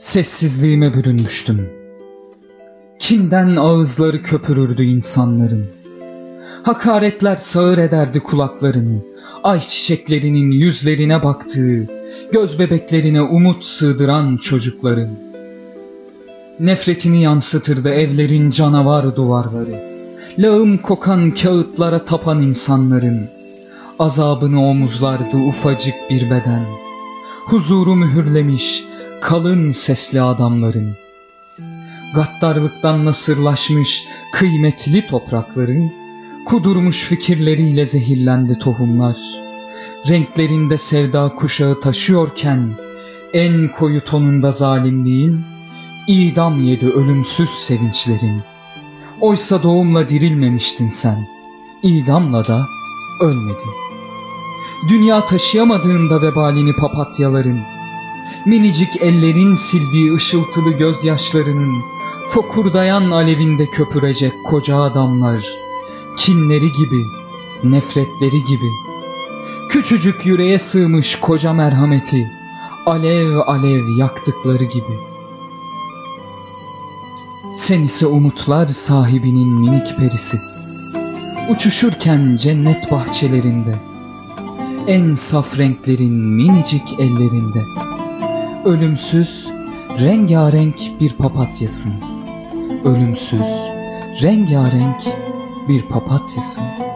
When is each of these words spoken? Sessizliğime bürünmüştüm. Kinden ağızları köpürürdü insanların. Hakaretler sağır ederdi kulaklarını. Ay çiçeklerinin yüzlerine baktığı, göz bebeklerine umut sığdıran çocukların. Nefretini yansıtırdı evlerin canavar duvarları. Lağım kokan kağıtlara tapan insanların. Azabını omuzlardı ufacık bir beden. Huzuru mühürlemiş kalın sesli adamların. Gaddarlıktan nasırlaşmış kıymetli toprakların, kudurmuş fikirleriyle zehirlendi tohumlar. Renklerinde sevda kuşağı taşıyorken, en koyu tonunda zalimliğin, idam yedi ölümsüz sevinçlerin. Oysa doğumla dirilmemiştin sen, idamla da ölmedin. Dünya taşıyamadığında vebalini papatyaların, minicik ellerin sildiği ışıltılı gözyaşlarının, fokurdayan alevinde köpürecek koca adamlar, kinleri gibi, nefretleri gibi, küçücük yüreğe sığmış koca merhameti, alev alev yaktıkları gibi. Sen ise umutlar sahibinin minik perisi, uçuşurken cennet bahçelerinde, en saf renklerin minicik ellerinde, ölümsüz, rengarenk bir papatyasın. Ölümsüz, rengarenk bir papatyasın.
Sessizliğime 0.00 0.94
bürünmüştüm. 0.94 1.68
Kinden 2.98 3.56
ağızları 3.56 4.22
köpürürdü 4.22 4.82
insanların. 4.82 5.66
Hakaretler 6.62 7.36
sağır 7.36 7.78
ederdi 7.78 8.20
kulaklarını. 8.20 8.98
Ay 9.42 9.60
çiçeklerinin 9.60 10.50
yüzlerine 10.50 11.22
baktığı, 11.22 11.88
göz 12.32 12.58
bebeklerine 12.58 13.22
umut 13.22 13.64
sığdıran 13.64 14.36
çocukların. 14.36 15.10
Nefretini 16.60 17.22
yansıtırdı 17.22 17.90
evlerin 17.90 18.50
canavar 18.50 19.16
duvarları. 19.16 19.74
Lağım 20.38 20.78
kokan 20.78 21.30
kağıtlara 21.30 22.04
tapan 22.04 22.42
insanların. 22.42 23.28
Azabını 23.98 24.66
omuzlardı 24.66 25.36
ufacık 25.48 25.94
bir 26.10 26.24
beden. 26.26 26.64
Huzuru 27.46 27.96
mühürlemiş 27.96 28.89
kalın 29.20 29.70
sesli 29.70 30.20
adamların. 30.22 30.96
Gaddarlıktan 32.14 33.04
nasırlaşmış 33.04 34.04
kıymetli 34.32 35.06
toprakların, 35.06 35.92
kudurmuş 36.46 37.04
fikirleriyle 37.04 37.86
zehirlendi 37.86 38.58
tohumlar. 38.58 39.16
Renklerinde 40.08 40.78
sevda 40.78 41.28
kuşağı 41.28 41.80
taşıyorken, 41.80 42.70
en 43.32 43.68
koyu 43.68 44.04
tonunda 44.04 44.52
zalimliğin, 44.52 45.40
idam 46.06 46.64
yedi 46.64 46.88
ölümsüz 46.88 47.50
sevinçlerin. 47.50 48.42
Oysa 49.20 49.62
doğumla 49.62 50.08
dirilmemiştin 50.08 50.88
sen, 50.88 51.26
idamla 51.82 52.46
da 52.46 52.66
ölmedin. 53.20 53.70
Dünya 54.88 55.24
taşıyamadığında 55.24 56.22
vebalini 56.22 56.72
papatyaların, 56.72 57.60
minicik 58.46 59.02
ellerin 59.02 59.54
sildiği 59.54 60.14
ışıltılı 60.14 60.70
gözyaşlarının, 60.70 61.82
fokurdayan 62.30 63.10
alevinde 63.10 63.66
köpürecek 63.66 64.32
koca 64.46 64.76
adamlar, 64.76 65.44
kinleri 66.18 66.72
gibi, 66.72 67.04
nefretleri 67.64 68.44
gibi, 68.48 68.70
küçücük 69.70 70.26
yüreğe 70.26 70.58
sığmış 70.58 71.16
koca 71.20 71.52
merhameti, 71.52 72.30
alev 72.86 73.36
alev 73.46 73.96
yaktıkları 73.98 74.64
gibi. 74.64 74.98
Sen 77.52 77.82
ise 77.82 78.06
umutlar 78.06 78.68
sahibinin 78.68 79.60
minik 79.60 79.96
perisi, 79.98 80.38
uçuşurken 81.48 82.36
cennet 82.36 82.90
bahçelerinde, 82.90 83.80
en 84.86 85.14
saf 85.14 85.58
renklerin 85.58 86.14
minicik 86.14 87.00
ellerinde, 87.00 87.62
ölümsüz, 88.64 89.48
rengarenk 90.00 91.00
bir 91.00 91.12
papatyasın. 91.12 91.92
Ölümsüz, 92.84 93.48
rengarenk 94.22 95.02
bir 95.68 95.82
papatyasın. 95.82 96.89